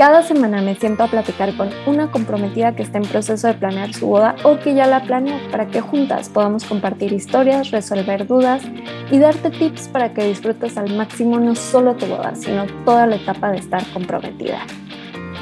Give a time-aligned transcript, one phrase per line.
[0.00, 3.92] Cada semana me siento a platicar con una comprometida que está en proceso de planear
[3.92, 8.62] su boda o que ya la planeó para que juntas podamos compartir historias, resolver dudas
[9.10, 13.16] y darte tips para que disfrutes al máximo no solo tu boda, sino toda la
[13.16, 14.60] etapa de estar comprometida.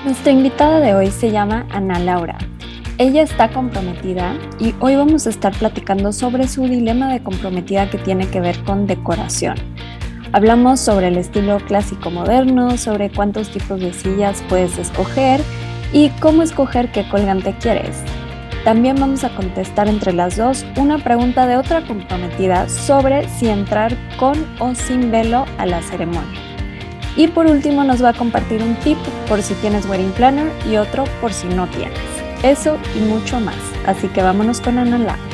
[0.05, 2.37] Nuestra invitada de hoy se llama Ana Laura.
[2.99, 7.99] Ella está comprometida y hoy vamos a estar platicando sobre su dilema de comprometida que
[7.99, 9.55] tiene que ver con decoración.
[10.33, 15.41] Hablamos sobre el estilo clásico moderno, sobre cuántos tipos de sillas puedes escoger
[15.93, 17.97] y cómo escoger qué colgante quieres.
[18.63, 23.97] También vamos a contestar entre las dos una pregunta de otra comprometida sobre si entrar
[24.19, 26.41] con o sin velo a la ceremonia.
[27.17, 30.77] Y por último nos va a compartir un tip por si tienes wedding planner y
[30.77, 31.99] otro por si no tienes.
[32.43, 33.57] Eso y mucho más.
[33.87, 35.28] Así que vámonos con Ana Hola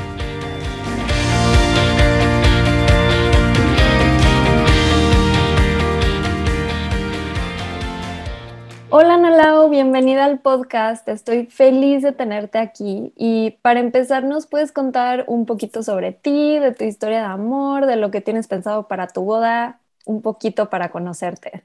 [9.75, 11.09] bienvenida al podcast.
[11.09, 13.13] Estoy feliz de tenerte aquí.
[13.17, 17.87] Y para empezar, ¿nos puedes contar un poquito sobre ti, de tu historia de amor,
[17.87, 19.81] de lo que tienes pensado para tu boda?
[20.05, 21.65] Un poquito para conocerte.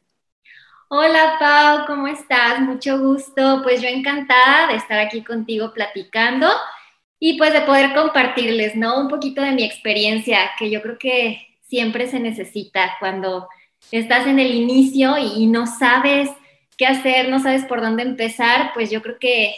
[0.88, 2.60] Hola Pau, ¿cómo estás?
[2.62, 3.62] Mucho gusto.
[3.62, 6.48] Pues yo encantada de estar aquí contigo platicando
[7.20, 9.00] y pues de poder compartirles, ¿no?
[9.00, 13.48] Un poquito de mi experiencia, que yo creo que siempre se necesita cuando
[13.92, 16.32] estás en el inicio y no sabes
[16.80, 19.54] qué hacer, no sabes por dónde empezar, pues yo creo que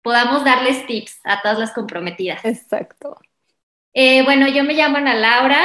[0.00, 2.42] podamos darles tips a todas las comprometidas.
[2.44, 3.20] Exacto.
[3.92, 5.62] Eh, bueno, yo me llamo Ana Laura,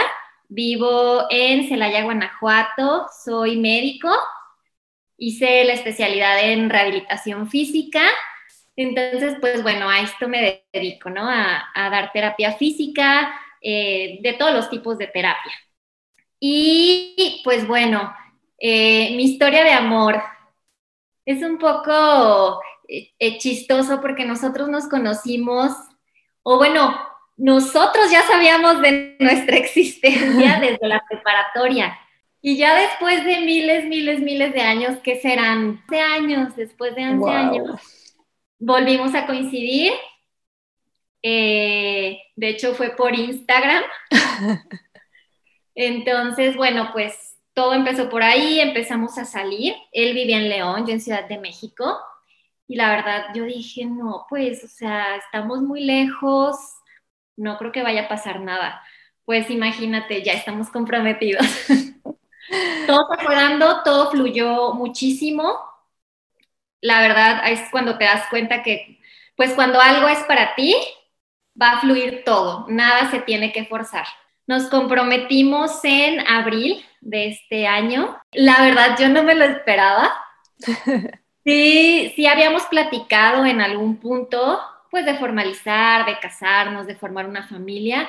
[0.50, 4.10] vivo en Celaya, Guanajuato, soy médico,
[5.18, 8.04] hice la especialidad en rehabilitación física,
[8.76, 11.28] entonces, pues bueno, a esto me dedico, ¿no?
[11.28, 15.54] A, dar terapia física, eh, de todos los tipos de terapia.
[16.40, 18.14] Y pues bueno,
[18.58, 20.22] eh, mi historia de amor,
[21.26, 25.72] es un poco eh, eh, chistoso porque nosotros nos conocimos,
[26.44, 26.96] o bueno,
[27.38, 31.98] nosotros ya sabíamos de nuestra existencia desde la preparatoria.
[32.44, 35.84] Y ya después de miles, miles, miles de años, ¿qué serán?
[35.90, 38.16] 11 años, después de 11 años,
[38.58, 39.94] volvimos a coincidir.
[41.22, 43.84] Eh, de hecho, fue por Instagram.
[45.76, 47.31] Entonces, bueno, pues
[47.62, 49.76] todo empezó por ahí, empezamos a salir.
[49.92, 51.96] Él vivía en León, yo en Ciudad de México.
[52.68, 56.58] Y la verdad, yo dije, no, pues, o sea, estamos muy lejos,
[57.38, 58.82] no creo que vaya a pasar nada.
[59.26, 61.46] Pues imagínate, ya estamos comprometidos.
[62.88, 65.60] todo fue dando, todo fluyó muchísimo.
[66.82, 69.00] La verdad, es cuando te das cuenta que,
[69.36, 70.76] pues, cuando algo es para ti,
[71.62, 74.08] va a fluir todo, nada se tiene que forzar.
[74.52, 78.18] Nos comprometimos en abril de este año.
[78.34, 80.12] La verdad, yo no me lo esperaba.
[81.44, 84.60] Sí, sí habíamos platicado en algún punto,
[84.92, 88.08] pues de formalizar, de casarnos, de formar una familia,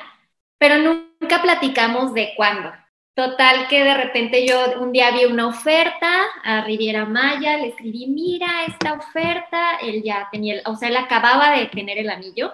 [0.59, 2.71] pero nunca platicamos de cuándo.
[3.15, 8.05] Total que de repente yo un día vi una oferta a Riviera Maya, le escribí,
[8.05, 12.53] mira esta oferta, él ya tenía, o sea, él acababa de tener el anillo.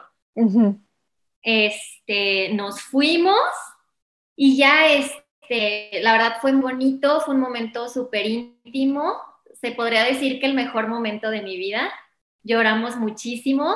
[1.42, 3.36] Este, nos fuimos
[4.42, 9.20] y ya este la verdad fue muy bonito, fue un momento súper íntimo,
[9.54, 11.92] se podría decir que el mejor momento de mi vida,
[12.42, 13.76] lloramos muchísimo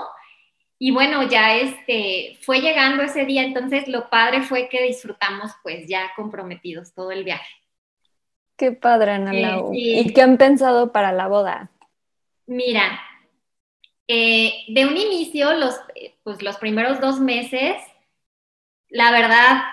[0.80, 5.86] y bueno, ya este, fue llegando ese día, entonces lo padre fue que disfrutamos pues
[5.86, 7.54] ya comprometidos todo el viaje.
[8.56, 9.72] Qué padre, Ana Lau.
[9.74, 11.72] ¿Y qué han pensado para la boda?
[12.46, 13.02] Mira,
[14.08, 15.76] eh, de un inicio, los,
[16.24, 17.76] pues, los primeros dos meses,
[18.88, 19.64] la verdad,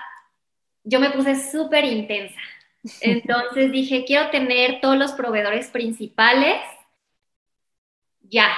[0.83, 2.39] yo me puse súper intensa.
[3.01, 6.57] Entonces dije, quiero tener todos los proveedores principales
[8.31, 8.49] ya.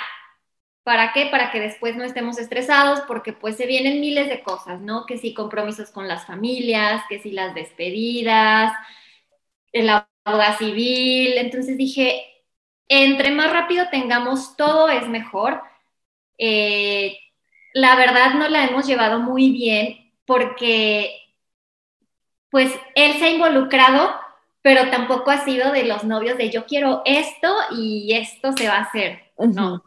[0.83, 1.27] ¿Para qué?
[1.27, 5.06] Para que después no estemos estresados, porque pues se vienen miles de cosas, ¿no?
[5.06, 8.74] Que si compromisos con las familias, que si las despedidas,
[9.71, 11.38] la boda civil.
[11.38, 12.25] Entonces dije,
[12.88, 15.62] entre más rápido tengamos todo es mejor.
[16.38, 17.18] Eh,
[17.74, 21.23] la verdad no la hemos llevado muy bien porque
[22.53, 24.13] pues él se ha involucrado,
[24.61, 28.75] pero tampoco ha sido de los novios de yo quiero esto y esto se va
[28.75, 29.83] a hacer, ¿no?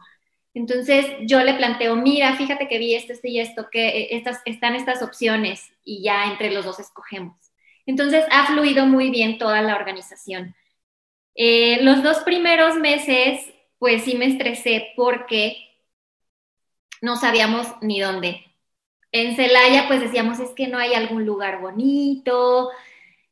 [0.53, 4.41] Entonces yo le planteo, mira, fíjate que vi esto, esto y esto, que eh, estas,
[4.43, 7.37] están estas opciones y ya entre los dos escogemos.
[7.85, 10.53] Entonces ha fluido muy bien toda la organización.
[11.35, 13.45] Eh, los dos primeros meses,
[13.79, 15.55] pues sí me estresé porque
[17.01, 18.46] no sabíamos ni dónde.
[19.21, 22.69] En Celaya, pues decíamos, es que no hay algún lugar bonito,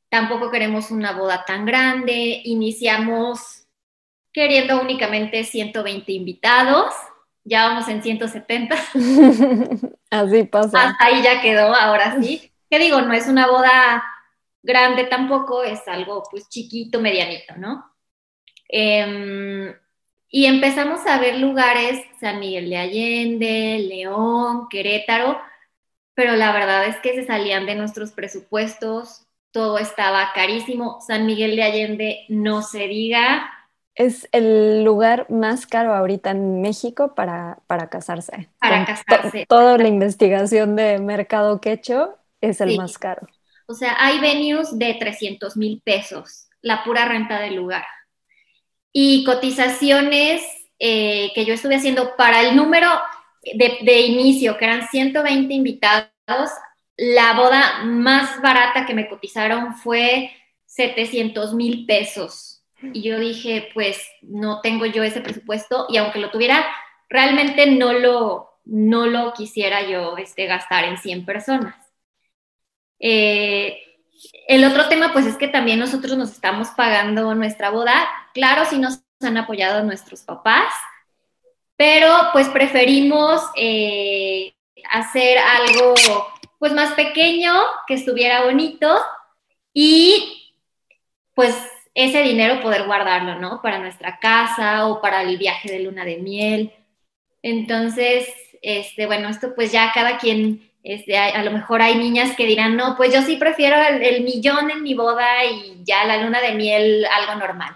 [0.09, 3.67] tampoco queremos una boda tan grande, iniciamos
[4.31, 6.93] queriendo únicamente 120 invitados,
[7.43, 8.75] ya vamos en 170.
[10.09, 10.89] Así pasa.
[10.89, 12.51] Hasta ahí ya quedó, ahora sí.
[12.69, 13.01] ¿Qué digo?
[13.01, 14.03] No es una boda
[14.63, 17.85] grande tampoco, es algo pues chiquito, medianito, ¿no?
[18.67, 19.73] Em,
[20.29, 25.39] y empezamos a ver lugares, San Miguel de Allende, León, Querétaro,
[26.15, 30.99] pero la verdad es que se salían de nuestros presupuestos, todo estaba carísimo.
[31.05, 33.51] San Miguel de Allende no se diga.
[33.93, 38.49] Es el lugar más caro ahorita en México para, para casarse.
[38.59, 39.45] Para casarse.
[39.47, 43.27] toda la investigación de mercado que he hecho es el más caro.
[43.67, 47.85] O sea, hay venues de 300 mil pesos, la pura renta del lugar.
[48.91, 50.43] Y cotizaciones
[50.79, 52.89] eh, que yo estuve haciendo para el número
[53.53, 56.49] de, inicio, que eran 120 invitados,
[56.97, 60.31] la boda más barata que me cotizaron fue
[60.65, 62.63] 700 mil pesos.
[62.93, 66.65] Y yo dije, pues no tengo yo ese presupuesto y aunque lo tuviera,
[67.09, 71.75] realmente no lo, no lo quisiera yo este, gastar en 100 personas.
[72.99, 73.81] Eh,
[74.47, 78.07] el otro tema, pues es que también nosotros nos estamos pagando nuestra boda.
[78.33, 80.71] Claro, si nos han apoyado nuestros papás,
[81.77, 84.53] pero pues preferimos eh,
[84.91, 85.93] hacer algo
[86.59, 87.53] pues más pequeño,
[87.87, 88.97] que estuviera bonito
[89.73, 90.53] y
[91.33, 91.55] pues
[91.93, 93.61] ese dinero poder guardarlo, ¿no?
[93.61, 96.73] Para nuestra casa o para el viaje de luna de miel.
[97.41, 98.27] Entonces,
[98.61, 102.75] este, bueno, esto pues ya cada quien, este, a, lo mejor hay niñas que dirán,
[102.75, 106.53] no, pues yo sí prefiero el millón en mi boda y ya la luna de
[106.53, 107.75] miel algo normal.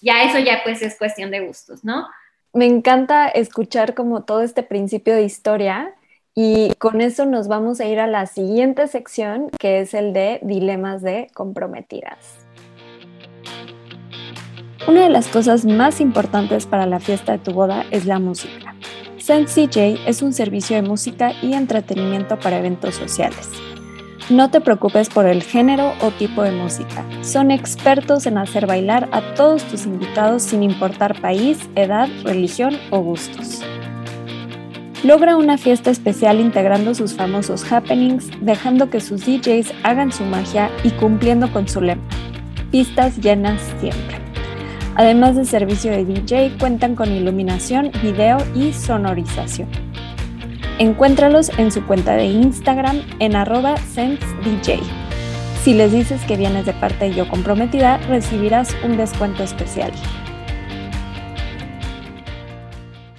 [0.00, 2.06] Ya eso ya pues es cuestión de gustos, ¿no?
[2.54, 5.94] Me encanta escuchar como todo este principio de historia
[6.36, 10.38] y con eso nos vamos a ir a la siguiente sección que es el de
[10.42, 12.38] dilemas de comprometidas.
[14.86, 18.74] Una de las cosas más importantes para la fiesta de tu boda es la música.
[19.18, 23.48] CJ es un servicio de música y entretenimiento para eventos sociales.
[24.30, 27.04] No te preocupes por el género o tipo de música.
[27.20, 33.00] Son expertos en hacer bailar a todos tus invitados sin importar país, edad, religión o
[33.00, 33.60] gustos.
[35.02, 40.70] Logra una fiesta especial integrando sus famosos happenings, dejando que sus DJs hagan su magia
[40.82, 42.02] y cumpliendo con su lema.
[42.70, 44.16] Pistas llenas siempre.
[44.94, 49.83] Además de servicio de DJ, cuentan con iluminación, video y sonorización.
[50.80, 54.80] Encuéntralos en su cuenta de Instagram en arroba SenseDJ.
[55.62, 59.92] Si les dices que vienes de parte de Yo Comprometida, recibirás un descuento especial.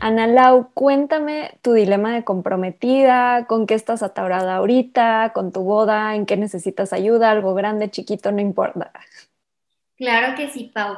[0.01, 6.13] Ana Lau, cuéntame tu dilema de comprometida, con qué estás ataurada ahorita, con tu boda,
[6.13, 8.91] en qué necesitas ayuda, algo grande, chiquito, no importa.
[9.95, 10.97] Claro que sí, Pau.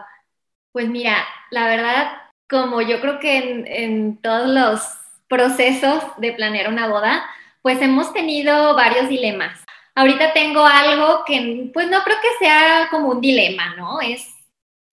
[0.71, 1.18] Pues mira,
[1.51, 2.07] la verdad,
[2.50, 7.25] como yo creo que en, en todos los procesos de planear una boda,
[7.62, 9.59] pues hemos tenido varios dilemas.
[9.95, 14.00] Ahorita tengo algo que pues no creo que sea como un dilema, ¿no?
[14.00, 14.33] Es,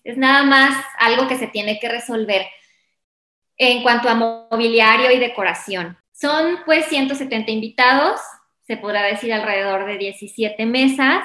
[0.02, 2.46] es nada más algo que se tiene que resolver
[3.56, 5.98] en cuanto a mobiliario y decoración.
[6.12, 8.20] Son pues 170 invitados,
[8.66, 11.24] se podrá decir alrededor de 17 mesas.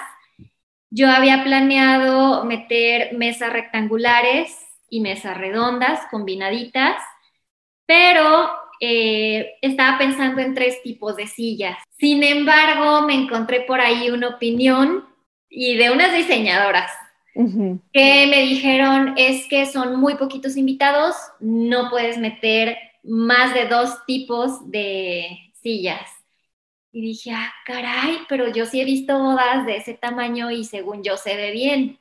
[0.90, 4.58] Yo había planeado meter mesas rectangulares
[4.90, 7.02] y mesas redondas combinaditas,
[7.86, 11.78] pero eh, estaba pensando en tres tipos de sillas.
[11.98, 15.06] Sin embargo, me encontré por ahí una opinión
[15.50, 16.92] y de unas diseñadoras
[17.94, 24.06] que me dijeron es que son muy poquitos invitados, no puedes meter más de dos
[24.06, 25.26] tipos de
[25.62, 26.10] sillas.
[26.92, 31.04] Y dije, ah, caray, pero yo sí he visto bodas de ese tamaño y según
[31.04, 32.00] yo se ve bien.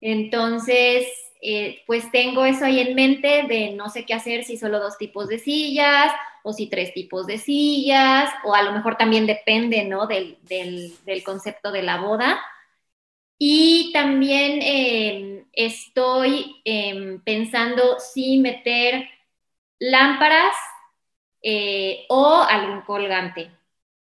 [0.00, 1.08] Entonces,
[1.46, 4.96] eh, pues tengo eso ahí en mente de no sé qué hacer si solo dos
[4.96, 6.10] tipos de sillas
[6.42, 10.06] o si tres tipos de sillas, o a lo mejor también depende, ¿no?
[10.06, 10.38] Del,
[11.24, 12.40] concepto de la boda.
[13.38, 19.08] Y también em, estoy em, pensando si meter
[19.78, 20.54] lámparas
[21.42, 23.50] eh, o algún colgante.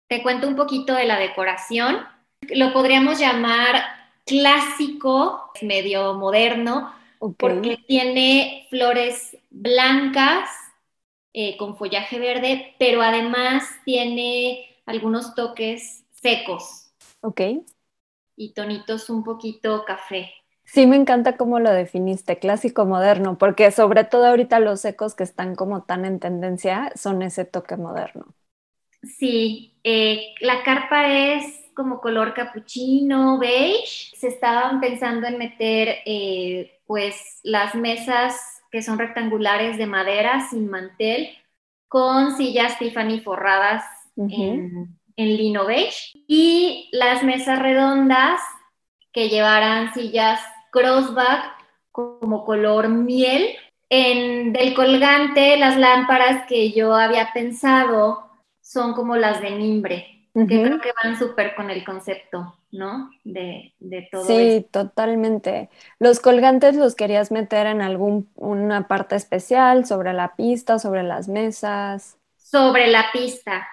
[0.09, 2.07] Te cuento un poquito de la decoración.
[2.54, 3.83] Lo podríamos llamar
[4.26, 6.93] clásico, medio moderno,
[7.33, 10.49] porque tiene flores blancas
[11.33, 16.93] eh, con follaje verde, pero además tiene algunos toques secos.
[17.23, 17.40] Ok.
[18.37, 20.31] Y tonitos un poquito café.
[20.64, 25.23] Sí, me encanta cómo lo definiste, clásico moderno, porque sobre todo ahorita los ecos que
[25.23, 28.35] están como tan en tendencia son ese toque moderno.
[29.02, 34.16] Sí, eh, la carpa es como color capuchino, beige.
[34.16, 40.69] Se estaban pensando en meter eh, pues las mesas que son rectangulares de madera sin
[40.69, 41.31] mantel
[41.88, 43.85] con sillas Tiffany forradas
[44.17, 48.41] en, en lino beige y las mesas redondas
[49.12, 51.55] que llevaran sillas crossback
[51.93, 53.57] como color miel.
[53.88, 58.29] En del colgante, las lámparas que yo había pensado
[58.61, 63.11] son como las de mimbre, que creo que van súper con el concepto, ¿no?
[63.23, 65.71] De, de todo Sí, totalmente.
[65.99, 72.19] ¿Los colgantes los querías meter en alguna parte especial, sobre la pista, sobre las mesas?
[72.37, 73.67] Sobre la pista.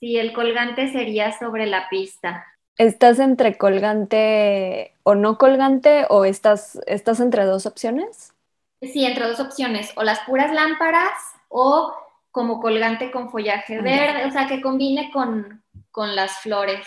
[0.00, 2.46] Sí, el colgante sería sobre la pista.
[2.76, 8.32] ¿Estás entre colgante o no colgante o estás, estás entre dos opciones?
[8.80, 11.12] Sí, entre dos opciones, o las puras lámparas
[11.48, 11.92] o
[12.30, 15.64] como colgante con follaje verde, o sea, que combine con,
[16.06, 16.86] las flores.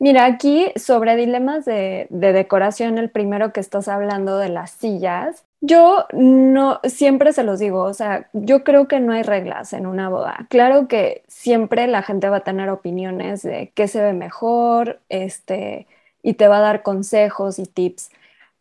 [0.00, 5.44] Mira, aquí sobre dilemas de, de, decoración, el primero que estás hablando de las sillas,
[5.60, 9.86] yo no, siempre se los digo, o sea, yo creo que no hay reglas en
[9.86, 10.46] una boda.
[10.50, 15.88] Claro que siempre la gente va a tener opiniones de qué se ve mejor, este,
[16.22, 18.10] y te va a dar consejos y tips.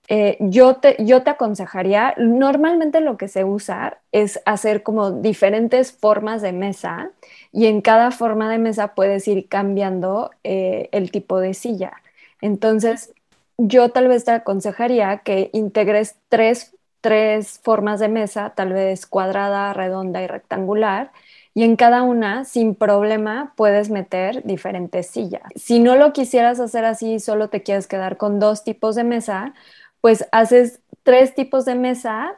[0.10, 5.92] Eh, yo, te, yo te aconsejaría, normalmente lo que se usa es hacer como diferentes
[5.92, 7.12] formas de mesa
[7.58, 11.94] y en cada forma de mesa puedes ir cambiando eh, el tipo de silla.
[12.40, 13.14] Entonces,
[13.58, 19.74] yo tal vez te aconsejaría que integres tres tres formas de mesa, tal vez cuadrada,
[19.74, 21.12] redonda y rectangular,
[21.54, 25.44] y en cada una, sin problema, puedes meter diferentes sillas.
[25.56, 29.54] Si no lo quisieras hacer así, solo te quieres quedar con dos tipos de mesa,
[30.02, 32.36] pues haces tres tipos de mesa,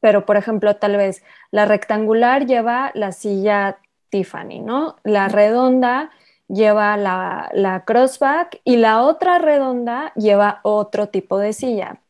[0.00, 3.78] pero por ejemplo, tal vez la rectangular lleva la silla
[4.10, 4.96] Tiffany, ¿no?
[5.04, 6.10] La redonda
[6.48, 12.00] lleva la, la crossback y la otra redonda lleva otro tipo de silla.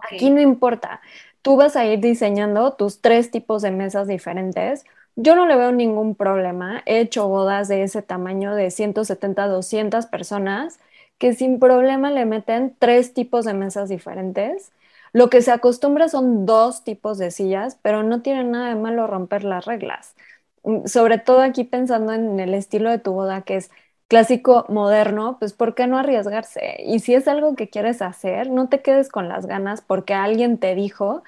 [0.00, 1.00] Aquí no importa.
[1.42, 4.84] Tú vas a ir diseñando tus tres tipos de mesas diferentes.
[5.16, 6.82] Yo no le veo ningún problema.
[6.86, 10.80] He hecho bodas de ese tamaño de 170, 200 personas
[11.18, 14.72] que sin problema le meten tres tipos de mesas diferentes.
[15.12, 19.06] Lo que se acostumbra son dos tipos de sillas, pero no tiene nada de malo
[19.06, 20.16] romper las reglas.
[20.64, 23.70] Mm, sobre todo aquí pensando en el estilo de tu boda, que es
[24.08, 26.76] clásico moderno, pues ¿por qué no arriesgarse?
[26.84, 30.58] Y si es algo que quieres hacer, no te quedes con las ganas porque alguien
[30.58, 31.22] te dijo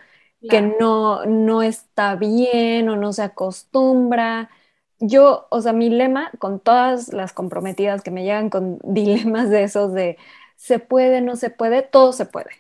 [0.49, 4.51] que no, no está bien o no se acostumbra.
[5.01, 9.65] Yo, o sea, mi lema con todas las comprometidas que me llegan con dilemas de
[9.65, 10.19] esos de
[10.57, 12.51] se puede, no se puede, todo se puede.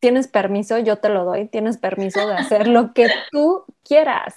[0.00, 4.34] Tienes permiso, yo te lo doy, tienes permiso de hacer lo que tú quieras.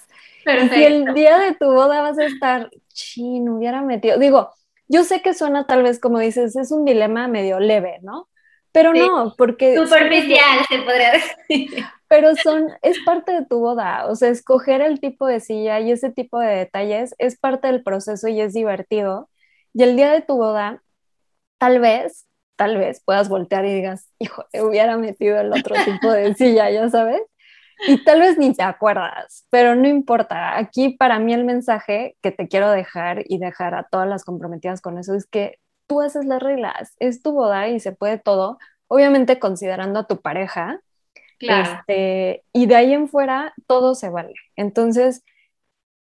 [0.48, 4.50] Y si el día de tu boda vas a estar, chin, hubiera metido, digo,
[4.88, 8.28] yo sé que suena tal vez como dices, es un dilema medio leve, ¿no?
[8.72, 9.76] Pero no, porque...
[9.76, 11.84] Superficial, se podría decir.
[12.08, 15.92] Pero son, es parte de tu boda, o sea, escoger el tipo de silla y
[15.92, 19.28] ese tipo de detalles es parte del proceso y es divertido.
[19.74, 20.82] Y el día de tu boda,
[21.58, 22.26] tal vez,
[22.56, 26.88] tal vez puedas voltear y digas, hijo, hubiera metido el otro tipo de silla, ya
[26.88, 27.20] sabes.
[27.86, 30.58] Y tal vez ni te acuerdas, pero no importa.
[30.58, 34.80] Aquí para mí el mensaje que te quiero dejar y dejar a todas las comprometidas
[34.80, 38.58] con eso es que tú haces las reglas, es tu boda y se puede todo,
[38.88, 40.80] obviamente considerando a tu pareja.
[41.38, 41.78] Claro.
[41.78, 44.34] Este, y de ahí en fuera todo se vale.
[44.56, 45.22] Entonces,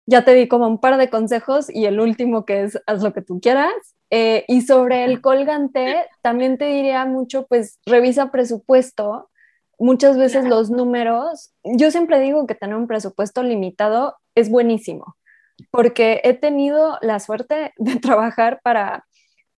[0.06, 3.12] ya te di como un par de consejos y el último que es haz lo
[3.12, 3.74] que tú quieras.
[4.10, 9.28] Eh, y sobre el colgante, también te diría mucho, pues revisa presupuesto
[9.78, 15.16] muchas veces los números, yo siempre digo que tener un presupuesto limitado es buenísimo,
[15.70, 19.06] porque he tenido la suerte de trabajar para,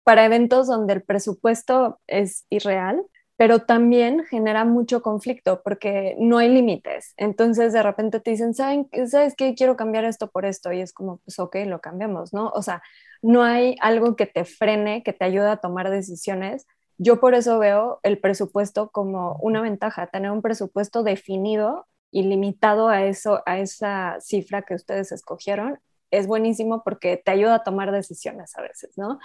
[0.05, 3.03] para eventos donde el presupuesto es irreal,
[3.37, 7.13] pero también genera mucho conflicto porque no hay límites.
[7.19, 9.55] Entonces de repente te dicen, ¿saben, ¿sabes qué?
[9.55, 10.73] Quiero cambiar esto por esto.
[10.73, 12.49] Y es como, pues ok, lo cambiamos, ¿no?
[12.55, 12.83] O sea,
[13.21, 16.67] no hay algo que te frene, que te ayude a tomar decisiones
[16.99, 22.89] yo por eso veo el presupuesto como una ventaja, tener un presupuesto definido y limitado
[22.89, 25.79] a eso, a esa cifra que ustedes escogieron,
[26.11, 29.19] es buenísimo porque te ayuda a tomar decisiones a veces, ¿no?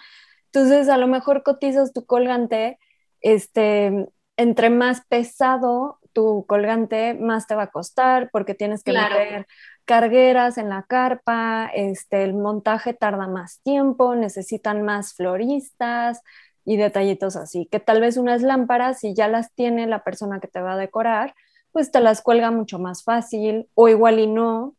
[0.45, 2.79] Entonces, a lo mejor cotizas tu colgante,
[3.21, 9.47] este, entre más pesado tu colgante, más te va a costar porque tienes que meter
[9.85, 16.21] cargueras en la carpa, este, el montaje tarda más tiempo, necesitan más floristas,
[16.65, 20.47] y detallitos así, que tal vez unas lámparas, si ya las tiene la persona que
[20.47, 21.33] te va a decorar,
[21.71, 24.75] pues te las cuelga mucho más fácil o igual y no.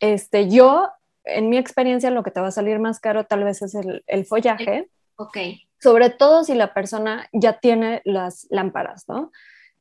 [0.00, 0.88] Este, yo,
[1.24, 4.04] en mi experiencia, lo que te va a salir más caro tal vez es el,
[4.06, 4.88] el follaje.
[5.16, 5.36] Ok.
[5.80, 9.32] Sobre todo si la persona ya tiene las lámparas, ¿no?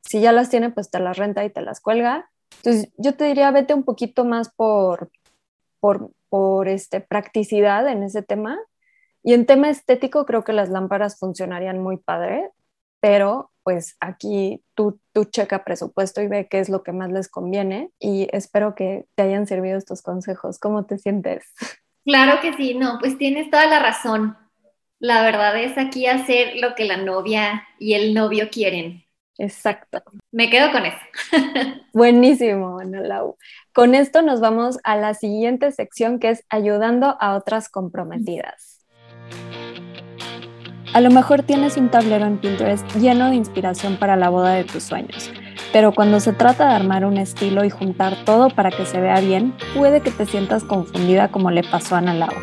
[0.01, 2.29] Si ya las tiene, pues te las renta y te las cuelga.
[2.57, 5.11] Entonces, yo te diría, vete un poquito más por,
[5.79, 8.57] por, por este, practicidad en ese tema.
[9.27, 12.49] Y en tema estético, creo que las lámparas funcionarían muy padre,
[13.01, 17.27] pero pues aquí tú, tú checa presupuesto y ve qué es lo que más les
[17.27, 20.59] conviene y espero que te hayan servido estos consejos.
[20.59, 21.43] ¿Cómo te sientes?
[22.05, 24.37] Claro que sí, no, pues tienes toda la razón.
[24.97, 29.03] La verdad es aquí hacer lo que la novia y el novio quieren.
[29.37, 30.03] Exacto.
[30.31, 30.97] Me quedo con eso.
[31.93, 33.35] Buenísimo, Ana Lau.
[33.73, 38.76] Con esto nos vamos a la siguiente sección que es ayudando a otras comprometidas.
[40.93, 44.63] A lo mejor tienes un tablero en Pinterest lleno de inspiración para la boda de
[44.63, 45.29] tus sueños,
[45.71, 49.19] pero cuando se trata de armar un estilo y juntar todo para que se vea
[49.19, 52.33] bien, puede que te sientas confundida como le pasó a Ana Lau.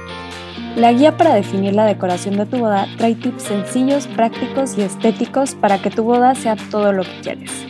[0.76, 5.54] La guía para definir la decoración de tu boda trae tips sencillos, prácticos y estéticos
[5.54, 7.66] para que tu boda sea todo lo que quieres.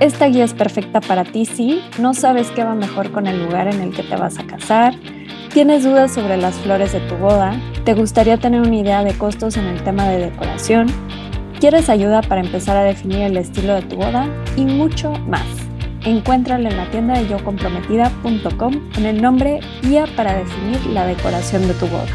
[0.00, 3.68] Esta guía es perfecta para ti si no sabes qué va mejor con el lugar
[3.68, 4.94] en el que te vas a casar,
[5.52, 7.60] ¿Tienes dudas sobre las flores de tu boda?
[7.84, 10.86] ¿Te gustaría tener una idea de costos en el tema de decoración?
[11.58, 14.28] ¿Quieres ayuda para empezar a definir el estilo de tu boda?
[14.56, 15.44] Y mucho más.
[16.04, 21.74] Encuéntralo en la tienda de yocomprometida.com con el nombre Guía para definir la decoración de
[21.74, 22.06] tu boda.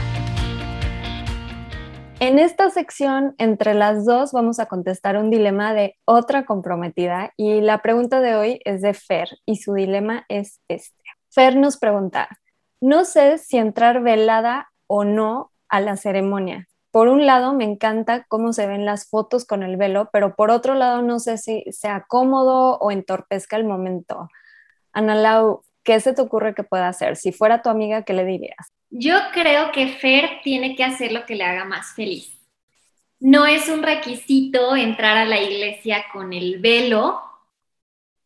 [2.21, 7.59] En esta sección, entre las dos, vamos a contestar un dilema de otra comprometida y
[7.59, 11.03] la pregunta de hoy es de Fer y su dilema es este.
[11.29, 12.29] Fer nos pregunta,
[12.81, 16.67] no sé si entrar velada o no a la ceremonia.
[16.91, 20.49] Por un lado, me encanta cómo se ven las fotos con el velo, pero por
[20.49, 24.29] otro lado, no sé si sea cómodo o entorpezca el momento.
[24.93, 27.17] Ana Lau, ¿qué se te ocurre que pueda hacer?
[27.17, 28.71] Si fuera tu amiga, ¿qué le dirías?
[28.89, 32.39] Yo creo que Fer tiene que hacer lo que le haga más feliz.
[33.19, 37.19] No es un requisito entrar a la iglesia con el velo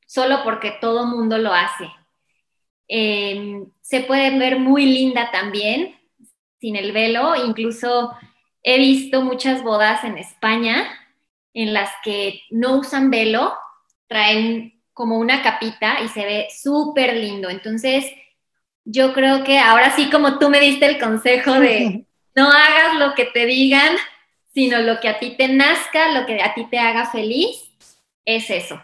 [0.05, 1.89] solo porque todo mundo lo hace.
[2.89, 5.95] Em, se puede ver muy linda también,
[6.59, 7.35] sin el velo.
[7.35, 8.11] Incluso
[8.63, 10.87] he visto muchas bodas en España
[11.53, 13.53] en las que no usan velo,
[14.07, 17.49] traen como una capita y se ve súper lindo.
[17.49, 18.05] Entonces,
[18.83, 23.13] yo creo que ahora sí, como tú me diste el consejo de no hagas lo
[23.13, 23.95] que te digan,
[24.53, 27.71] sino lo que a ti te nazca, lo que a ti te haga feliz,
[28.25, 28.81] es eso.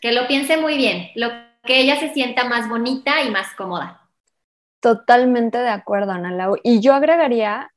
[0.00, 1.10] Que lo piense muy bien.
[1.14, 1.30] Lo
[1.64, 4.00] que ella se sienta más bonita y más cómoda.
[4.80, 6.56] Totalmente de acuerdo, Ana Lau.
[6.62, 7.72] Y yo agregaría,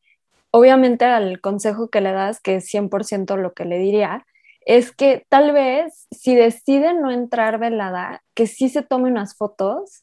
[0.51, 4.25] obviamente al consejo que le das, que es 100% lo que le diría,
[4.65, 10.01] es que tal vez si decide no entrar velada, que sí se tome unas fotos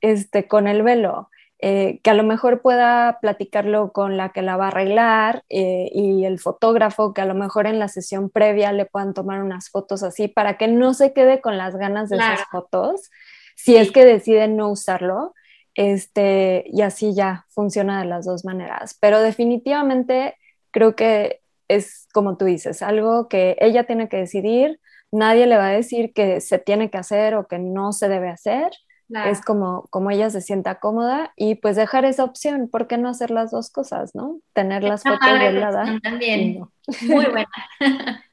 [0.00, 1.28] este, con el velo.
[1.58, 5.88] Eh, que a lo mejor pueda platicarlo con la que la va a arreglar eh,
[5.90, 9.70] y el fotógrafo, que a lo mejor en la sesión previa le puedan tomar unas
[9.70, 13.10] fotos así para que no se quede con las ganas de esas fotos,
[13.56, 15.34] si es que deciden no usarlo,
[15.74, 18.96] este, y así ya funciona de las dos maneras.
[19.00, 20.36] Pero definitivamente
[20.70, 24.78] creo que es como tú dices, algo que ella tiene que decidir,
[25.10, 28.28] nadie le va a decir que se tiene que hacer o que no se debe
[28.28, 28.70] hacer
[29.08, 33.08] es como, como ella se sienta cómoda y pues dejar esa opción, ¿por qué no
[33.08, 34.40] hacer las dos cosas, no?
[34.52, 36.66] Tener las fotos de También,
[37.02, 37.26] muy
[37.80, 38.24] buena.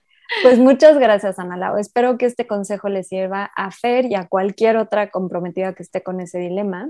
[0.41, 1.77] Pues muchas gracias, Ana Lau.
[1.77, 6.01] Espero que este consejo le sirva a Fer y a cualquier otra comprometida que esté
[6.01, 6.89] con ese dilema.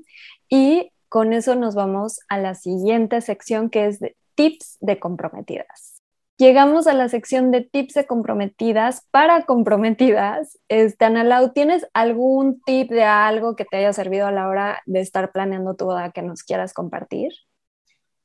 [0.49, 6.01] Y con eso nos vamos a la siguiente sección que es de tips de comprometidas.
[6.37, 10.57] Llegamos a la sección de tips de comprometidas para comprometidas.
[10.67, 14.81] Este, Ana Lau, ¿tienes algún tip de algo que te haya servido a la hora
[14.87, 17.31] de estar planeando tu boda que nos quieras compartir?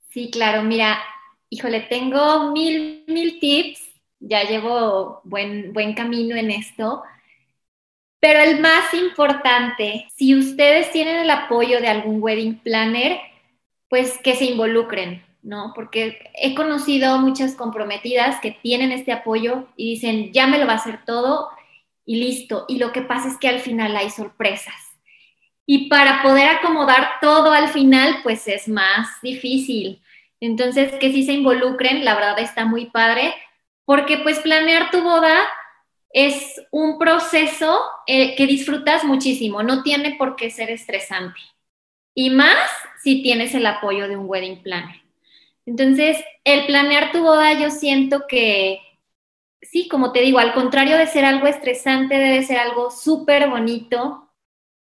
[0.09, 0.63] Sí, claro.
[0.63, 0.99] Mira,
[1.51, 3.88] híjole, tengo mil, mil tips.
[4.21, 7.03] Ya llevo buen, buen camino en esto.
[8.21, 13.21] Pero el más importante, si ustedes tienen el apoyo de algún wedding planner,
[13.89, 15.73] pues que se involucren ¿no?
[15.75, 20.75] Porque he conocido muchas comprometidas que tienen este apoyo y dicen, ya me lo va
[20.75, 21.49] a hacer todo
[22.05, 22.65] y listo.
[22.69, 24.75] Y lo que pasa es que al final hay sorpresas.
[25.67, 30.03] Y para poder acomodar todo al final, pues es más difícil.
[30.41, 33.35] Entonces, que sí se involucren, la verdad está muy padre,
[33.89, 35.49] porque pues planear tu boda
[36.11, 41.41] es un proceso eh, que disfrutas muchísimo, no tiene por qué ser estresante.
[42.15, 42.69] Y más
[43.03, 45.01] si tienes el apoyo de un wedding planner.
[45.65, 48.83] Entonces, el planear tu boda yo siento que
[49.63, 54.31] sí, como te digo, al contrario de ser algo estresante, debe ser algo súper bonito,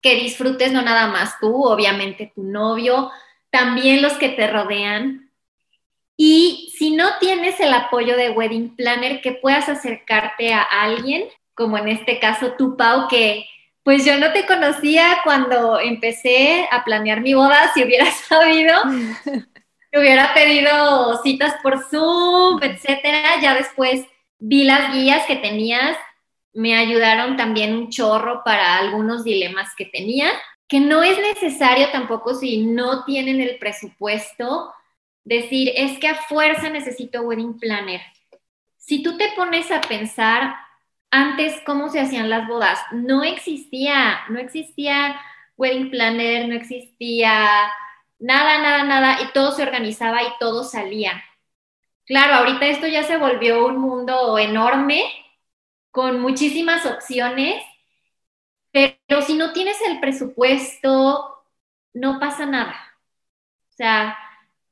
[0.01, 3.11] que disfrutes no nada más tú, obviamente tu novio,
[3.51, 5.33] también los que te rodean.
[6.17, 11.79] Y si no tienes el apoyo de Wedding Planner, que puedas acercarte a alguien, como
[11.79, 13.45] en este caso tú, Pau, que
[13.85, 18.75] pues yo no te conocía cuando empecé a planear mi boda, si hubiera sabido,
[19.93, 23.41] te hubiera pedido citas por Zoom, etcétera.
[23.41, 24.05] Ya después
[24.41, 25.97] vi las guías que tenías,
[26.53, 30.33] me ayudaron también un chorro para algunos dilemas que tenía,
[30.67, 34.73] que no es necesario tampoco si no tienen el presupuesto
[35.25, 38.01] decir, es que a fuerza necesito wedding planner.
[38.77, 40.55] Si tú te pones a pensar
[41.11, 45.21] antes cómo se hacían las bodas, no existía, no existía
[45.57, 47.71] wedding planner, no existía
[48.19, 51.23] nada, nada, nada, y todo se organizaba y todo salía.
[52.07, 55.03] Claro, ahorita esto ya se volvió un mundo enorme,
[55.91, 57.63] con muchísimas opciones,
[58.73, 61.45] pero si no tienes el presupuesto,
[61.93, 62.75] no pasa nada.
[63.71, 64.17] O sea,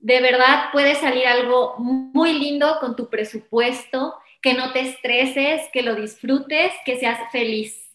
[0.01, 5.83] de verdad puede salir algo muy lindo con tu presupuesto, que no te estreses, que
[5.83, 7.91] lo disfrutes, que seas feliz.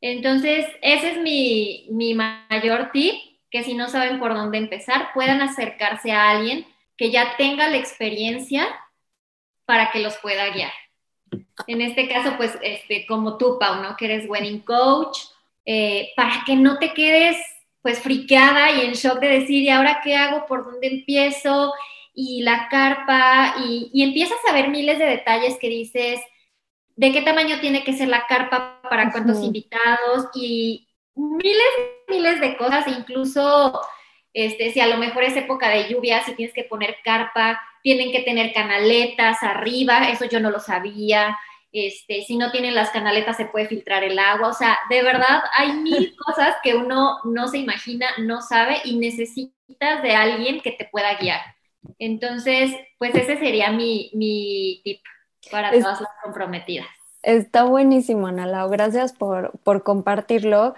[0.00, 3.14] Entonces, ese es mi, mi mayor tip,
[3.50, 6.66] que si no saben por dónde empezar, puedan acercarse a alguien
[6.96, 8.66] que ya tenga la experiencia
[9.64, 10.72] para que los pueda guiar.
[11.66, 13.96] En este caso, pues, este, como tú, Pau, ¿no?
[13.96, 15.18] Que eres wedding coach,
[15.64, 17.36] eh, para que no te quedes,
[17.82, 20.46] pues, friqueada y en shock de decir, ¿y ahora qué hago?
[20.46, 21.72] ¿Por dónde empiezo?
[22.14, 26.20] Y la carpa, y, empiezas a ver miles de detalles que dices,
[26.96, 28.80] ¿de qué tamaño tiene que ser la carpa?
[28.82, 30.28] ¿Para cuántos invitados?
[30.34, 31.70] Y miles,
[32.08, 33.80] miles de cosas, incluso
[34.32, 38.12] este, si a lo mejor es época de lluvia, si tienes que poner carpa, tienen
[38.12, 41.38] que tener canaletas arriba, eso yo no lo sabía.
[41.72, 45.42] Este, si no tienen las canaletas se puede filtrar el agua, o sea, de verdad
[45.56, 50.72] hay mil cosas que uno no se imagina, no sabe y necesitas de alguien que
[50.72, 51.40] te pueda guiar.
[51.98, 55.00] Entonces, pues ese sería mi, mi tip
[55.50, 56.86] para todas las comprometidas.
[57.22, 58.68] Está buenísimo, Ana Lau.
[58.70, 60.74] Gracias por, por compartirlo.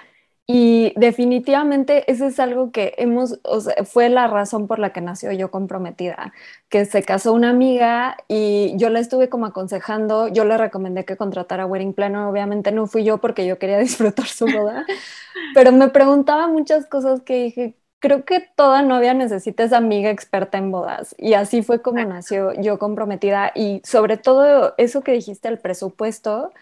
[0.46, 5.00] Y definitivamente eso es algo que hemos, o sea, fue la razón por la que
[5.00, 6.32] nació yo comprometida,
[6.68, 11.16] que se casó una amiga y yo la estuve como aconsejando, yo le recomendé que
[11.16, 14.84] contratara Wedding Planner, obviamente no fui yo porque yo quería disfrutar su boda,
[15.54, 20.58] pero me preguntaba muchas cosas que dije, creo que toda novia necesita esa amiga experta
[20.58, 25.48] en bodas y así fue como nació yo comprometida y sobre todo eso que dijiste,
[25.48, 26.52] el presupuesto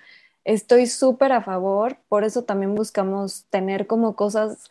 [0.45, 4.71] Estoy súper a favor, por eso también buscamos tener como cosas,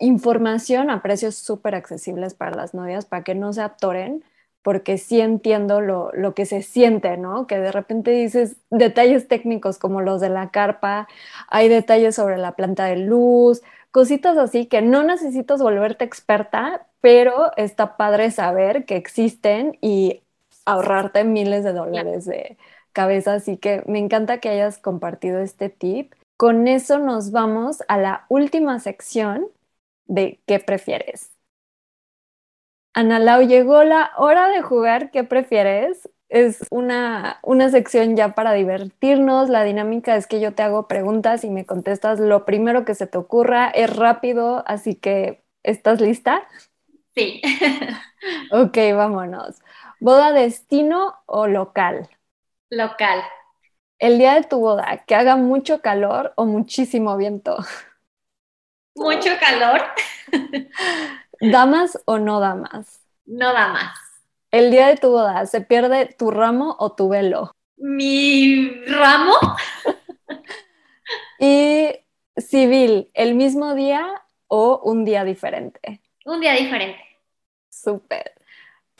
[0.00, 4.24] información a precios súper accesibles para las novias, para que no se atoren,
[4.62, 7.46] porque sí entiendo lo, lo, que se siente, ¿no?
[7.46, 11.08] Que de repente dices detalles técnicos como los de la carpa,
[11.48, 17.52] hay detalles sobre la planta de luz, cositas así que no necesitas volverte experta, pero
[17.56, 20.22] está padre saber que existen y
[20.64, 22.56] ahorrarte miles de dólares de,
[22.92, 26.14] cabeza, así que me encanta que hayas compartido este tip.
[26.36, 29.46] Con eso nos vamos a la última sección
[30.06, 31.32] de ¿qué prefieres?
[32.94, 36.08] Ana Lau, llegó la hora de jugar ¿qué prefieres?
[36.28, 39.48] Es una, una sección ya para divertirnos.
[39.50, 43.06] La dinámica es que yo te hago preguntas y me contestas lo primero que se
[43.06, 43.68] te ocurra.
[43.70, 46.42] Es rápido, así que ¿estás lista?
[47.14, 47.40] Sí.
[48.50, 49.60] ok, vámonos.
[50.00, 52.08] ¿Boda destino o local?
[52.72, 53.22] Local.
[53.98, 57.58] El día de tu boda, que haga mucho calor o muchísimo viento.
[58.94, 59.82] Mucho calor.
[61.40, 63.02] ¿Damas o no damas?
[63.26, 63.94] No damas.
[64.50, 67.52] El día de tu boda, ¿se pierde tu ramo o tu velo?
[67.76, 69.34] Mi ramo.
[71.38, 71.90] y
[72.38, 76.00] civil, ¿el mismo día o un día diferente?
[76.24, 77.02] Un día diferente.
[77.68, 78.31] Súper.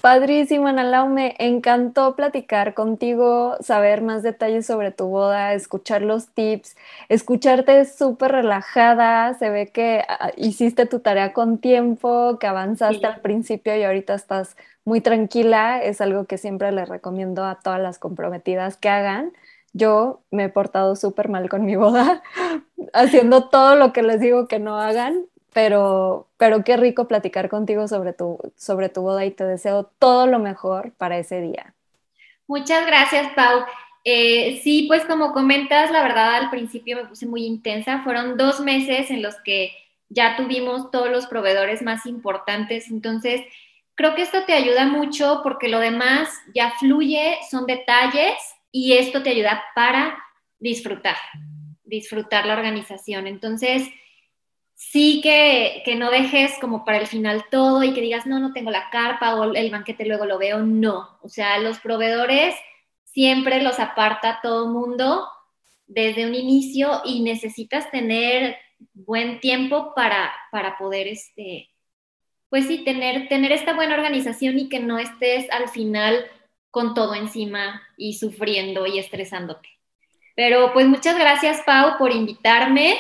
[0.03, 6.77] Padrísimo, Analau, me encantó platicar contigo, saber más detalles sobre tu boda, escuchar los tips,
[7.09, 13.21] escucharte súper relajada, se ve que ah, hiciste tu tarea con tiempo, que avanzaste al
[13.21, 18.01] principio y ahorita estás muy tranquila, es algo que siempre les recomiendo a todas las
[18.01, 19.33] comprometidas que hagan.
[19.73, 22.25] Yo me he portado súper mal con mi boda,
[22.93, 27.89] haciendo todo lo que les digo que no hagan, pero, pero qué rico platicar contigo
[27.89, 31.75] sobre tu, sobre tu boda y te deseo todo lo mejor para ese día.
[32.47, 33.65] Muchas gracias, Pau.
[34.05, 38.03] Eh, sí, pues como comentas, la verdad al principio me puse muy intensa.
[38.03, 39.73] Fueron dos meses en los que
[40.09, 42.91] ya tuvimos todos los proveedores más importantes.
[42.91, 43.43] Entonces,
[43.95, 48.35] creo que esto te ayuda mucho porque lo demás ya fluye, son detalles
[48.71, 50.19] y esto te ayuda para
[50.59, 51.17] disfrutar,
[51.85, 53.27] disfrutar la organización.
[53.27, 53.89] Entonces,
[54.91, 58.53] sí que, que, no dejes como para el final todo y que digas, no, no
[58.53, 61.19] tengo la carpa o el banquete luego lo veo, no.
[61.23, 62.55] O sea, los proveedores
[63.05, 65.27] siempre los aparta todo mundo
[65.87, 68.57] desde un inicio y necesitas tener
[68.93, 71.71] buen tiempo para, para poder, este,
[72.49, 76.25] pues sí, tener, tener esta buena organización y que no estés al final
[76.71, 79.69] con todo encima y sufriendo y estresándote.
[80.35, 82.99] Pero pues muchas gracias, Pau, por invitarme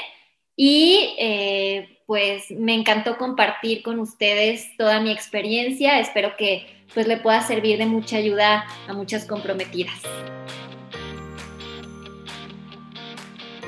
[0.56, 5.98] y eh, pues me encantó compartir con ustedes toda mi experiencia.
[5.98, 10.00] Espero que pues le pueda servir de mucha ayuda a muchas comprometidas.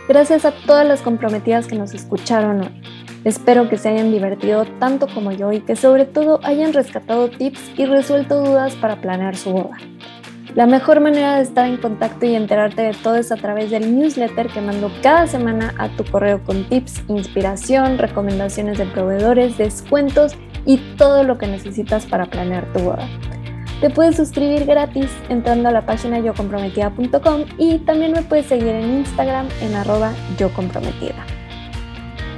[0.06, 2.82] Gracias a todas las comprometidas que nos escucharon hoy.
[3.24, 7.72] Espero que se hayan divertido tanto como yo y que sobre todo hayan rescatado tips
[7.78, 9.78] y resuelto dudas para planear su boda.
[10.54, 13.98] La mejor manera de estar en contacto y enterarte de todo es a través del
[13.98, 20.36] newsletter que mando cada semana a tu correo con tips, inspiración, recomendaciones de proveedores, descuentos
[20.64, 23.08] y todo lo que necesitas para planear tu boda.
[23.80, 28.98] Te puedes suscribir gratis entrando a la página yocomprometida.com y también me puedes seguir en
[28.98, 31.26] Instagram en arroba yocomprometida.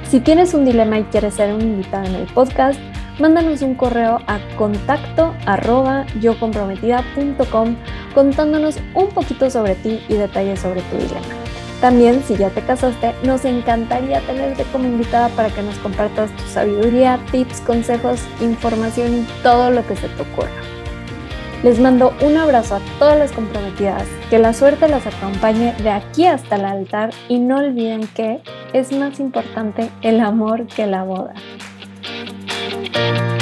[0.09, 2.79] Si tienes un dilema y quieres ser un invitado en el podcast,
[3.19, 7.75] mándanos un correo a contacto arroba yocomprometida.com
[8.13, 11.47] contándonos un poquito sobre ti y detalles sobre tu dilema.
[11.81, 16.43] También, si ya te casaste, nos encantaría tenerte como invitada para que nos compartas tu
[16.47, 20.49] sabiduría, tips, consejos, información y todo lo que se te ocurra.
[21.63, 26.25] Les mando un abrazo a todas las comprometidas, que la suerte las acompañe de aquí
[26.25, 28.41] hasta el altar y no olviden que
[28.73, 31.33] es más importante el amor que la boda.
[32.69, 33.36] Bye.